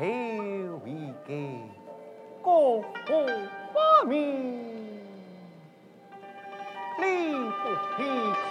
[0.00, 0.06] 头
[0.86, 1.30] 一个
[2.40, 3.26] 国父
[3.74, 4.16] 发明，
[6.96, 7.68] 力不
[7.98, 7.98] 匹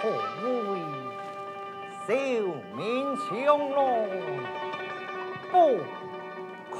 [0.70, 0.78] 为，
[2.06, 2.08] 寿
[2.76, 2.78] 命
[3.16, 3.28] 长
[3.68, 3.76] 龙
[5.50, 5.54] 不
[6.70, 6.78] 可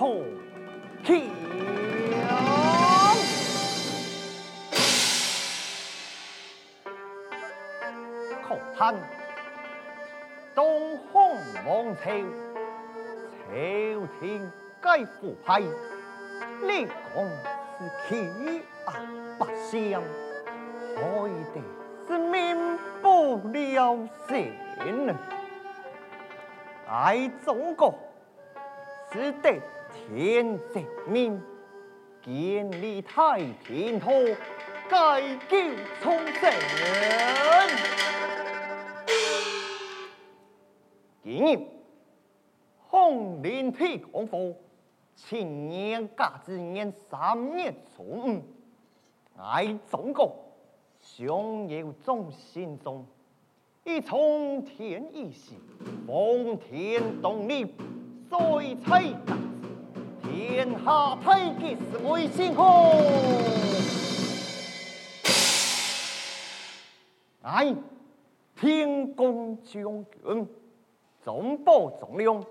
[1.03, 1.09] 轻。
[8.79, 8.95] 看
[10.55, 11.13] 东汉
[11.67, 12.09] 王朝，
[14.11, 14.51] 朝廷
[14.83, 15.61] 皆腐败，
[16.67, 17.29] 立功
[17.79, 18.25] 是欺
[18.87, 18.93] 压
[19.39, 20.01] 百姓，
[20.97, 21.01] 害
[21.55, 21.63] 得
[22.07, 23.97] 是民不聊
[24.29, 24.53] 生。
[26.89, 27.95] 爱中国，
[29.13, 29.61] 是得
[29.95, 31.41] 天子命，
[32.23, 34.11] 建立太平图，
[34.89, 35.57] 改旧
[36.03, 36.53] 重生。
[41.23, 41.59] 今日
[42.91, 44.53] 红林体功夫，
[45.15, 48.43] 青年甲子年三月初五，
[49.37, 50.35] 爱中国，
[51.01, 51.25] 想
[51.69, 53.07] 要众心中，
[53.85, 55.57] 以冲天一喜，
[56.05, 57.65] 奉天动地，
[58.29, 62.63] 水彩大志，天下太极是为幸福。
[67.43, 67.73] 爱
[68.57, 70.49] 天公将军。
[71.23, 72.43] 中保重量，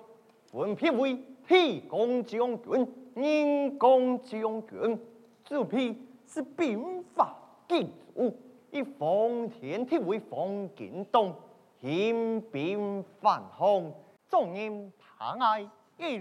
[0.52, 1.18] 分别为
[1.48, 5.00] 体公将军、人公将军，
[5.46, 5.96] 主笔
[6.26, 7.36] 是兵法
[7.68, 7.84] 杰
[8.16, 8.36] 出，
[8.72, 11.34] 以方天体为奉京东，
[11.80, 13.94] 兴兵反洪，
[14.28, 15.62] 众人疼爱
[15.98, 16.18] 一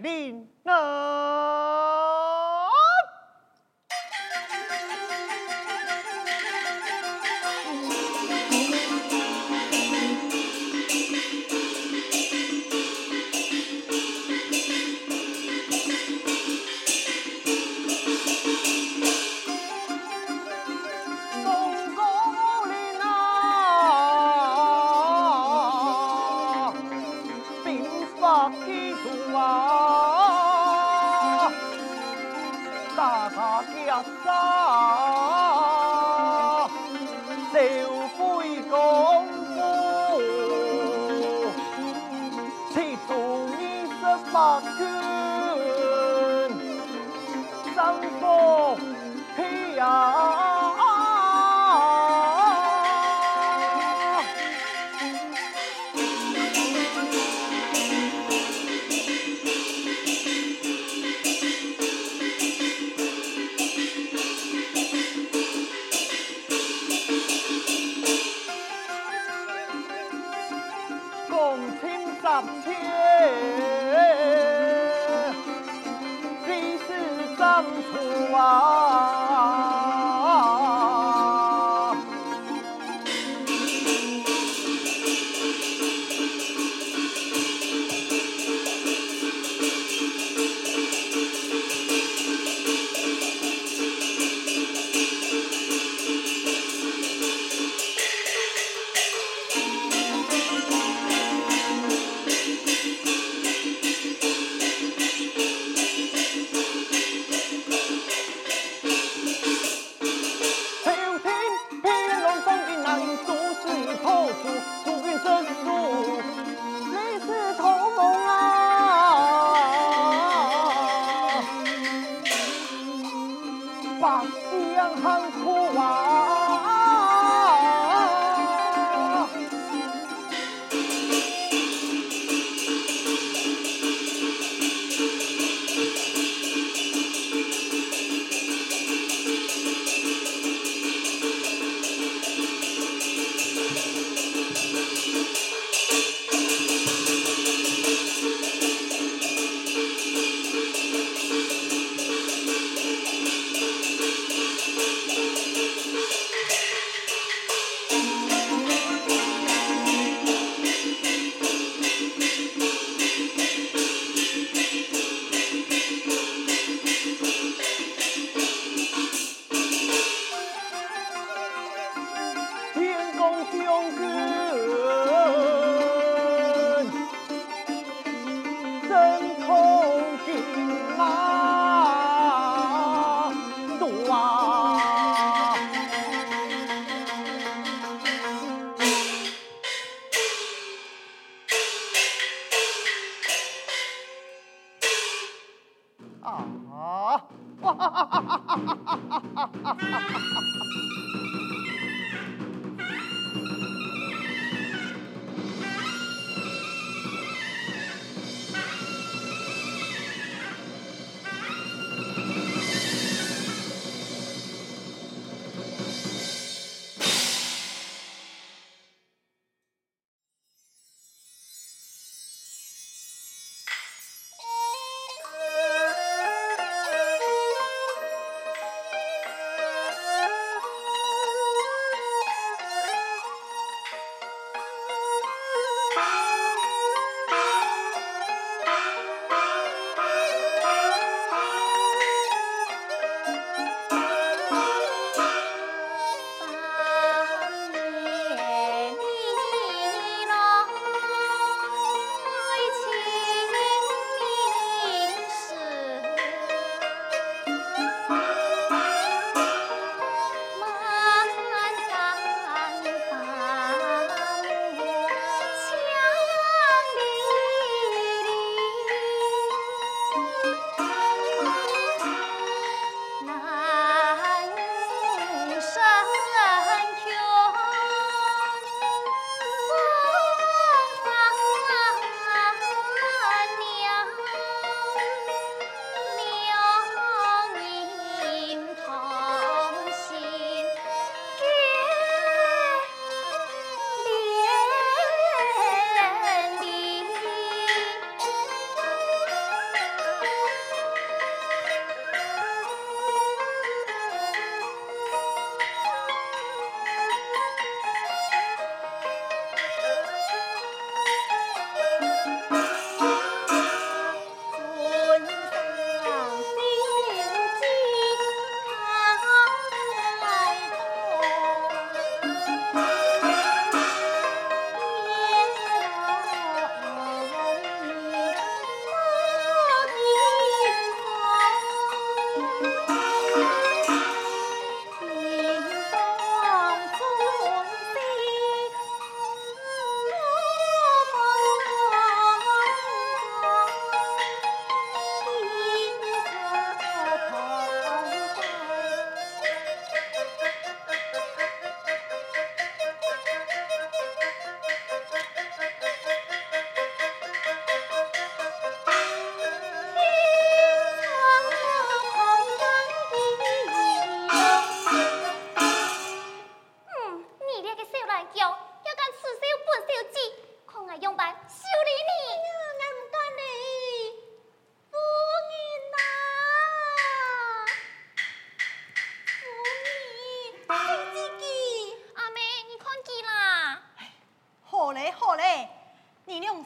[199.39, 200.18] ha, ha, ha, ha.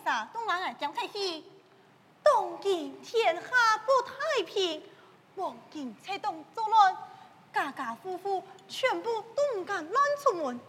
[0.04, 0.28] 啥？
[0.32, 1.44] 东人爱讲客气。
[2.24, 4.82] 东京天下不太平，
[5.34, 6.96] 王晋车动作乱，
[7.52, 10.60] 家家户户全部都不敢乱出门。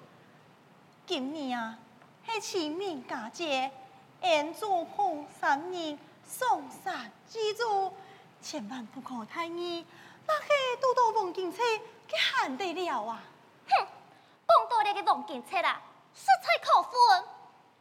[1.05, 1.77] 今年啊，
[2.27, 3.71] 系清明佳节，
[4.21, 7.93] 沿祖父三年送山祭祖，
[8.41, 9.85] 千万不可太意，
[10.25, 10.47] 那些
[10.81, 11.57] 都到王晋车
[12.07, 13.23] 给喊得了啊！
[13.67, 13.87] 哼，
[14.47, 15.81] 讲多了个王晋车啦，
[16.15, 17.25] 实在可恨。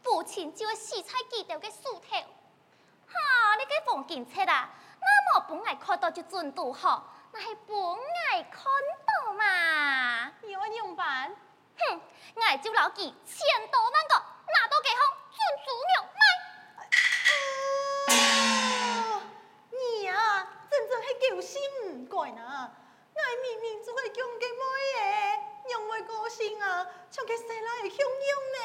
[0.03, 2.17] 父亲就会四彩记得个树头。
[3.07, 7.77] 哈，那个黄金车啦，那么本爱看到就准度好，那是本
[8.31, 8.65] 爱看
[9.07, 10.33] 到嘛？
[10.43, 11.35] 有安样办？
[11.79, 12.01] 哼，
[12.43, 14.15] 爱就牢记千多万个。
[14.53, 14.99] 拿到给后，
[15.33, 16.21] 准足鸟卖。
[18.13, 19.23] 啊，
[19.71, 20.15] 你啊，
[20.71, 22.71] 真正系救心唔怪呐！
[23.15, 24.63] 我明明就会讲个妹
[24.97, 25.01] 嘅，
[25.71, 27.49] 让我高兴啊，像个细路
[27.83, 27.99] 嘅享
[28.31, 28.59] 用呢。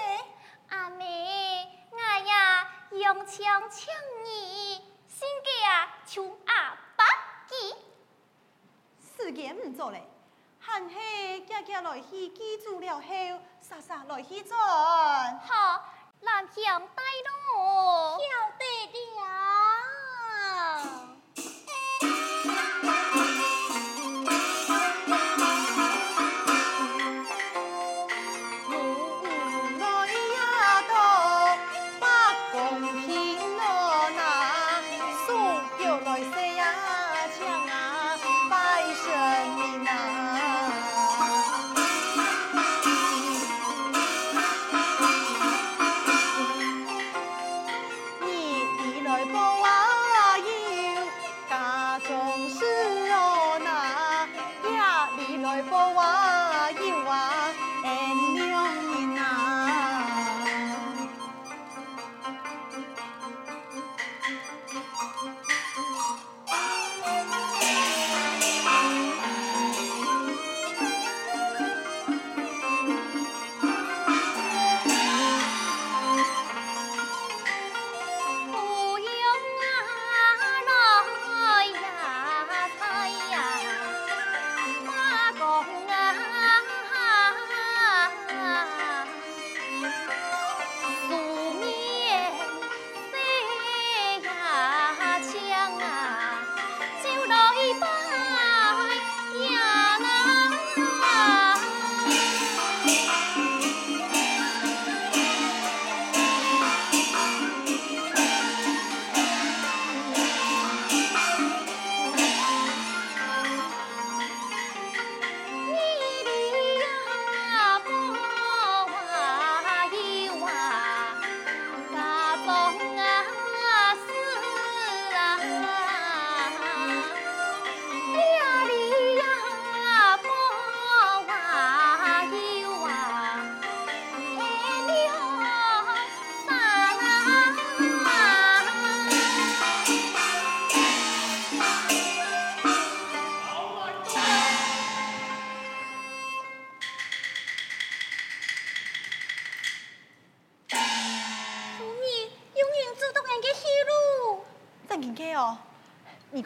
[0.70, 3.88] 阿妹，我呀用枪抢
[4.26, 4.76] 你，
[5.08, 7.06] 性格啊像阿爸
[7.48, 7.76] 记。
[9.00, 10.04] 时间唔做嘞，
[10.60, 13.04] 还是家家来去记住了后。
[13.62, 14.58] 莎莎来去转，
[15.40, 15.84] 好，
[16.22, 18.18] 南向带路，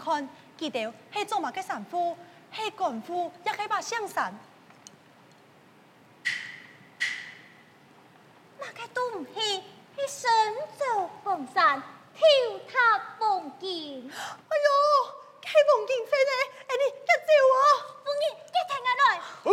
[0.03, 0.27] 看，
[0.57, 2.17] 记得系做马嘅神父，
[2.51, 4.33] 系干夫，也系把香伞。
[8.57, 9.39] 那个东西
[9.95, 11.81] 系身走凤山，
[12.13, 12.27] 跳
[12.71, 14.11] 塔凤金。
[14.11, 14.69] 哎呦，
[15.43, 16.33] 系凤金飞咧，
[16.67, 17.63] 哎你一招啊！
[18.03, 19.03] 夫人，一听下来。
[19.43, 19.49] 哎，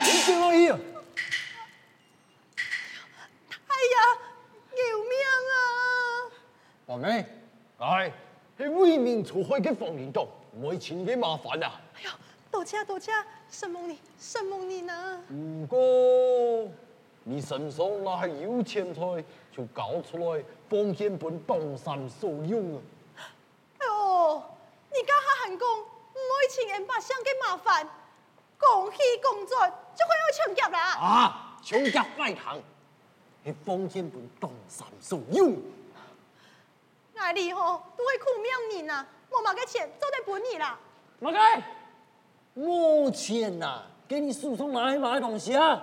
[0.00, 0.74] 你做乜嘢啊？
[3.68, 3.96] 哎呀，
[4.76, 5.12] 救命
[5.52, 5.54] 啊！
[6.86, 7.26] 王妹，
[7.78, 8.12] 哎，
[8.58, 10.26] 系为民除害嘅黄连党，
[10.58, 11.80] 唔会请嘅麻烦啊！
[11.94, 12.18] 哎呀，
[12.50, 13.12] 多谢多谢，
[13.50, 15.22] 什么你什么你呢？
[15.30, 15.78] 唔过
[17.24, 19.00] 你身上那系有钱财，
[19.54, 22.80] 就搞出来奉献本东山所用啊！
[23.78, 24.42] 哎呦，
[24.90, 27.86] 你家下喊讲唔会请人把相嘅麻烦，
[28.58, 30.94] 讲起工作就会有抢劫啦！
[30.94, 32.58] 啊，抢劫快行，
[33.44, 35.56] 系奉献本东山所用。
[37.18, 40.78] 爱你吼都会苦命人啊，冇嘛个钱做得本你啦。
[41.18, 41.62] 马该，
[42.54, 45.82] 冇钱呐，给你输送哪里买东西啊？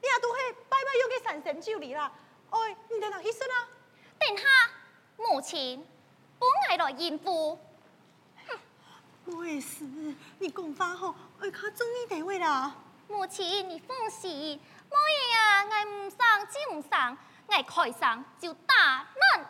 [0.00, 0.38] 你也都会
[0.68, 2.10] 拜拜又给三生酒礼啦。
[2.50, 3.68] 哎，你哋哪去说啦？
[4.18, 4.44] 等下，
[5.16, 5.84] 母亲，
[6.38, 7.58] 本来来应付。
[9.24, 9.84] 我也是，
[10.38, 12.74] 你讲法吼，我较中意地位啦。
[13.08, 19.46] 母亲，你放心，冇嘢啊，我唔上就唔上，爱开上就打难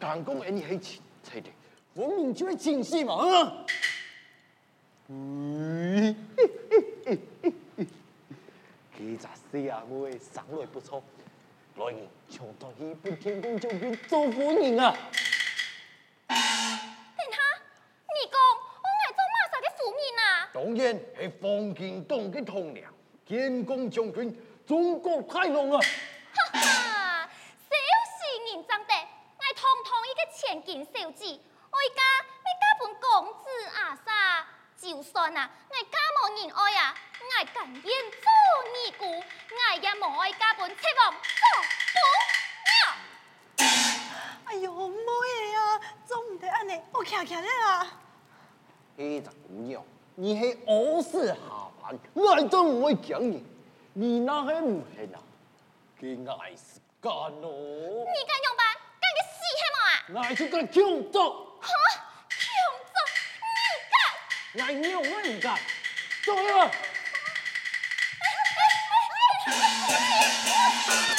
[0.00, 1.50] 十岁人刚你系钱财的，
[1.94, 3.66] 我明就系真心嘛啊！
[5.08, 6.14] 嗯，
[8.96, 11.02] 几十岁人我生来不错，
[11.76, 14.94] 来年抢到一本天公将军做夫人啊！
[16.26, 17.38] 等下，
[18.06, 18.36] 你讲
[18.82, 20.28] 我爱做马啥嘅妇人啊？
[20.52, 20.78] 当然
[21.18, 22.82] 系黄建东嘅同僚，
[23.24, 25.80] 天公将军，中国太郎啊！
[50.20, 51.36] 你系我是下
[51.80, 53.44] 凡，我都唔会讲你，
[53.92, 55.22] 你那系唔系啊？
[56.00, 58.66] 佢爱是干咯，你敢用办，
[58.98, 60.22] 敢嘅死系冇啊？
[60.26, 60.82] 爱就敢强
[61.12, 61.20] 做，
[61.60, 61.70] 哈，
[62.28, 62.40] 强
[62.94, 62.98] 做，
[64.56, 64.66] 你敢？
[64.66, 65.56] 爱你我唔敢，
[66.26, 66.68] 走啦！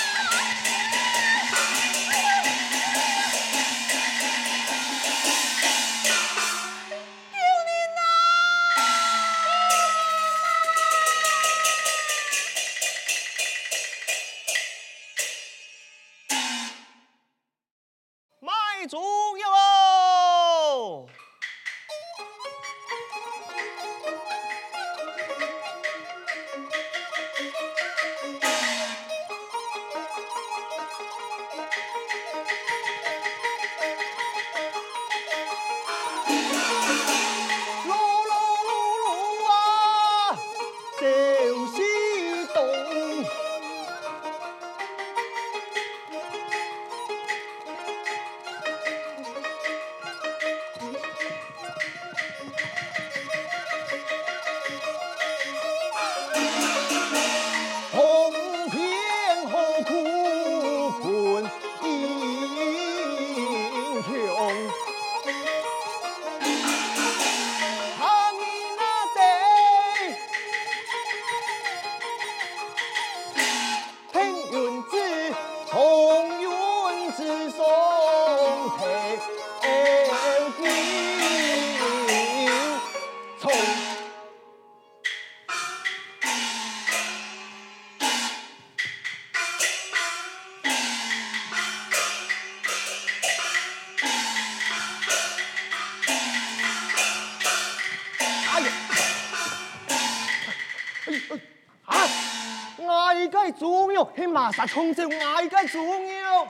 [104.39, 106.47] 马上冲着爱个主要。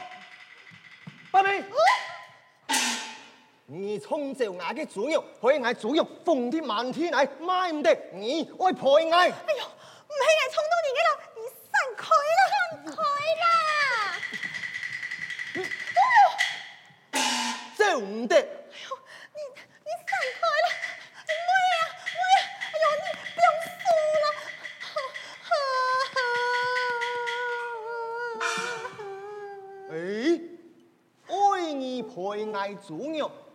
[1.31, 1.63] 爸咪，
[3.65, 9.31] 你冲着爱个主要，可以爱主要奉天满天来，买唔得，你爱陪爱。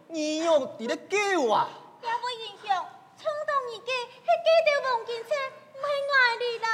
[0.08, 1.16] 你要伫咧叫
[1.52, 1.68] 啊！
[2.02, 2.84] 也不影响，
[3.16, 5.28] 冲动而家系记得忘记车，
[5.72, 6.66] 唔系爱你啦。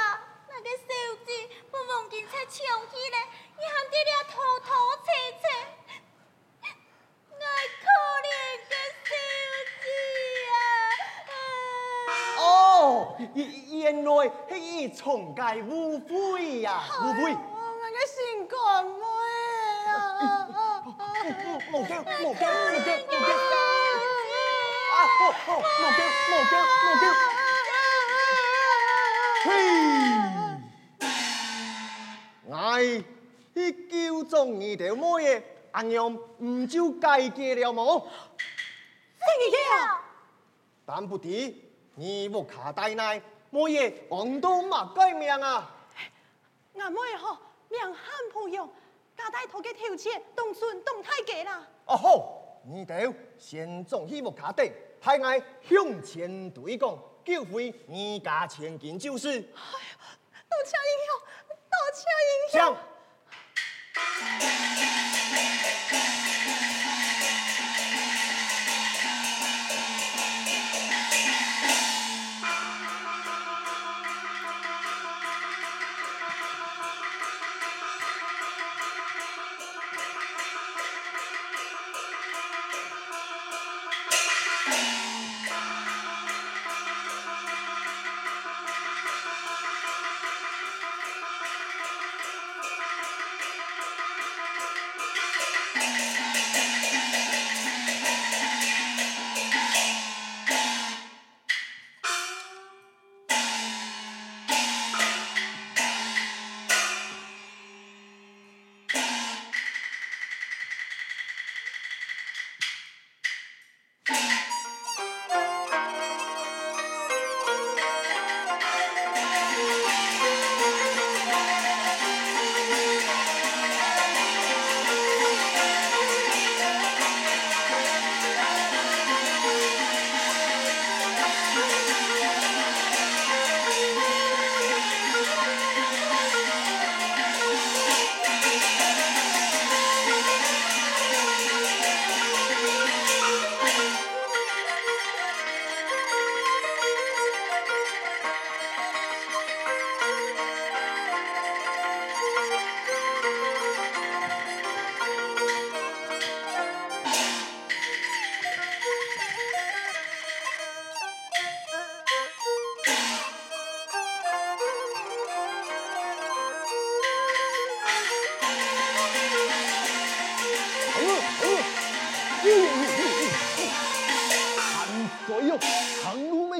[0.49, 0.83] 那个小
[1.23, 1.27] 子
[1.71, 2.57] 不忘记车抢
[2.89, 3.15] 起来，
[3.57, 5.07] 你喊爹爹拖拖车
[5.41, 5.43] 车，
[7.39, 7.45] 爱
[7.81, 7.83] 可
[8.25, 8.27] 怜
[8.69, 8.73] 个
[9.07, 9.09] 小
[9.81, 9.83] 子
[10.51, 12.41] 啊！
[12.41, 13.15] 哦，
[13.69, 14.09] 原来
[14.49, 17.31] 系伊从介误会呀，误会。
[17.33, 19.01] 我个心肝妹
[19.87, 20.47] 啊！
[21.21, 21.37] 冇惊，
[21.71, 23.29] 冇惊，冇惊，冇惊！
[24.91, 27.03] 啊，好好，冇惊，冇惊，冇惊！
[29.43, 29.49] 嘿，
[32.51, 33.05] 哎，
[33.53, 35.43] 你叫中二条乜嘢？
[35.71, 38.01] 阿娘唔招计嘅了冇？
[39.19, 40.01] 真嘅啊！
[40.85, 43.93] 但不敌，你莫卡大奶，乜嘢？
[44.09, 45.69] 王都嘛改命啊！
[46.79, 47.37] 阿妹嗬，
[47.69, 47.93] 命罕
[48.33, 48.67] 不用。
[49.21, 51.67] 大大头嘅条件，东顺动太假啦。
[51.85, 59.29] 哦好，你哋先总起木卡底，太爱向前对讲，救回你家千金就是。
[59.29, 59.45] 哎呀，
[60.49, 61.13] 多谢英雄，
[61.69, 62.75] 多谢英雄。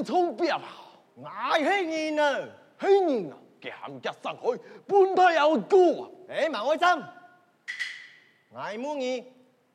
[0.04, 0.60] 冲别啊！
[1.24, 6.10] 爱黑人啊，黑人啊，强夹上海，本太有高啊！
[6.28, 7.02] 诶，马爱珍，
[8.54, 9.20] 爱慕你，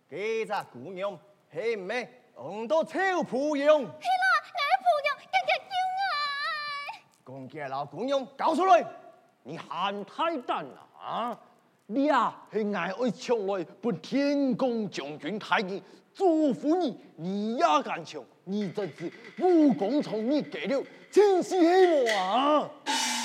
[0.09, 1.17] 几只姑娘，
[1.53, 3.79] 系唔系很多超普用？
[3.79, 5.71] 系啦，爱普用，更加叫
[6.03, 7.01] 爱。
[7.23, 8.85] 公家老姑娘，搞出来！
[9.43, 11.39] 你喊太淡了啊！
[11.85, 15.81] 你啊，系爱爱抢来本天公将军太极。
[16.13, 20.81] 祝福你，你也敢抢，你这是武功从你给了，
[21.11, 22.71] 真是黑我啊！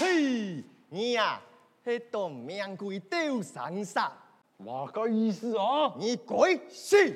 [0.00, 1.40] 嘿，你呀，
[1.84, 4.12] 系当命贵丢三杀，
[4.56, 5.94] 我个意思啊？
[5.96, 7.14] 你鬼信？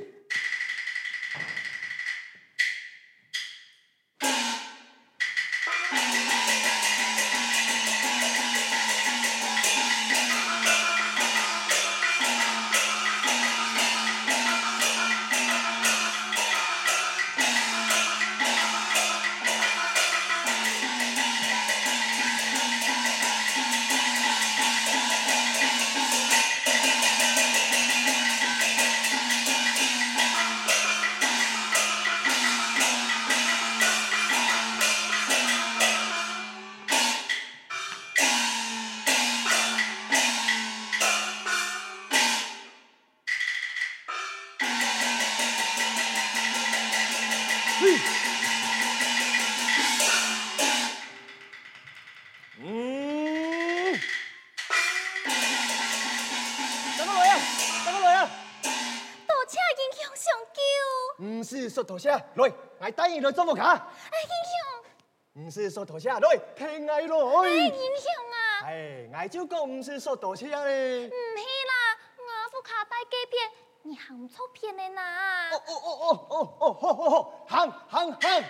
[61.69, 63.73] 说多谢，来，我带你来做木卡？
[63.73, 67.49] 哎，英雄，唔是说多谢，来，听我来。
[67.49, 68.37] 哎，英雄啊！
[68.65, 71.07] 哎，我就讲唔是说多谢嘞。
[71.07, 73.51] 唔是啦，我副卡带几遍，
[73.83, 75.51] 你行唔错片的呐。
[75.53, 78.45] 哦哦哦哦哦哦，好好好，行行行。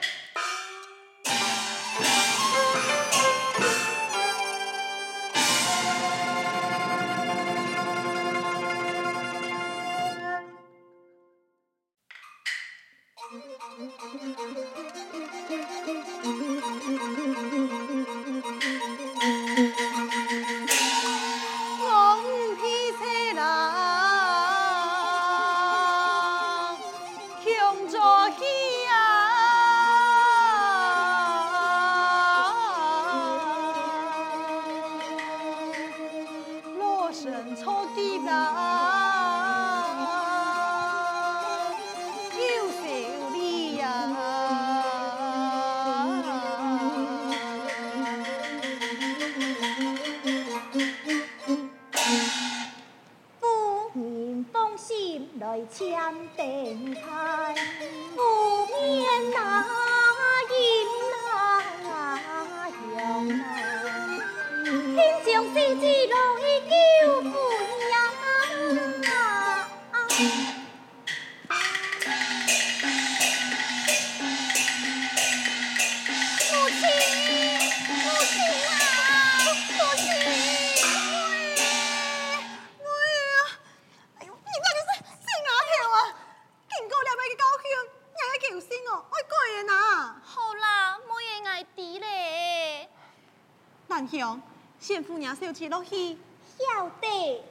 [94.86, 96.16] 先夫娘小气落去，
[96.56, 97.44] 晓得。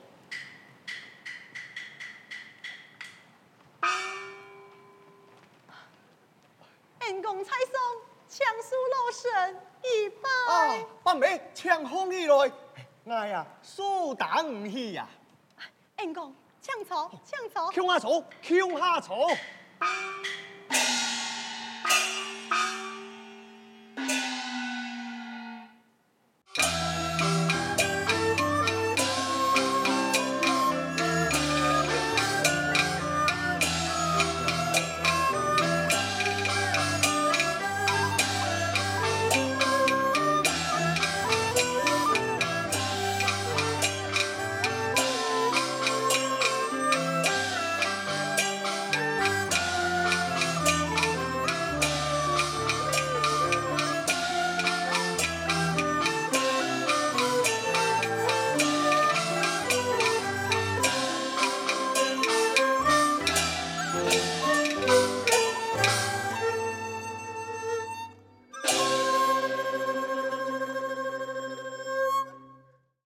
[7.00, 7.74] 恩公蔡松，
[8.30, 10.30] 强叔老神一拜。
[10.48, 12.52] 啊，八妹，抢红起来，
[13.10, 15.06] 哎呀，苏打唔起呀。
[15.98, 17.69] 恩公，抢草，抢草。
[17.69, 19.28] 抢下草，抢下错。